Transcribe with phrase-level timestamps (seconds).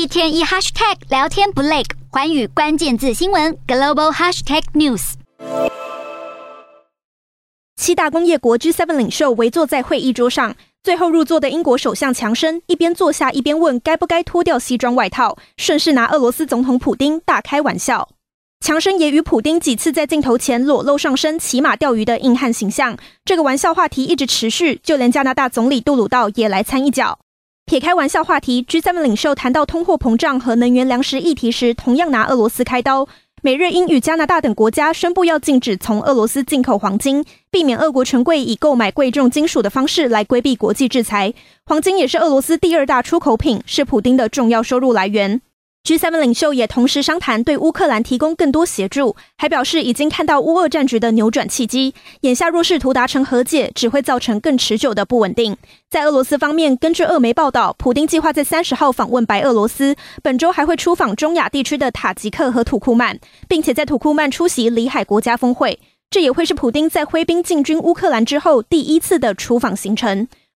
[0.00, 5.12] 一天一 hashtag 聊天不累，寰宇关键字新闻 global hashtag news。
[7.76, 18.08] 七大工业国 G7 领袖围坐在会议桌上，最后入座的英国首相强生一边坐下一边问该不该脱掉西装外套，顺势拿俄罗斯总统普丁大开玩笑。
[18.64, 22.96] 强生也与普丁几次在镜头前裸露上身骑马钓鱼的硬汉形象，
[23.26, 27.18] 这个玩笑话题一直持续，就连加拿大总理杜鲁道也来参一脚。
[27.70, 33.06] 撇开玩笑话题，G7 领袖谈到通货膨胀和能源粮食议题时，同样拿俄罗斯开刀。
[33.42, 41.32] 美日英与加拿大等国家宣布要禁止从俄罗斯进口黄金，避免俄国权贵以购买贵重金属的方式来规避国际制裁。
[41.64, 45.40] 黄金也是俄罗斯第二大出口品，是普丁的重要收入来源。
[45.82, 51.94] G7 领袖也同时商谈对乌克兰提供更多协助，还表示已经看到乌俄战局的扭转契机。
[52.20, 55.56] 眼下若试图达成和解，只会造成更持久的不稳定。
[55.88, 65.80] 在俄罗斯方面，根据俄媒报道，普丁计划在三十号访问白俄罗斯，本周还会出访中亚地区的塔吉克和土库曼，并且在土库曼出席里海国家峰会。
[66.10, 70.26] 这也会是普丁在挥兵进军乌克兰之后第一次的出访行程。